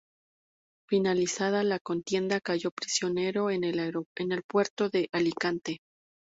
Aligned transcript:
Finalizada 0.89 1.63
la 1.63 1.77
contienda 1.79 2.41
cayó 2.41 2.71
prisionero 2.71 3.51
en 3.51 3.63
el 3.63 4.41
puerto 4.47 4.89
de 4.89 5.07
Alicante. 5.11 5.77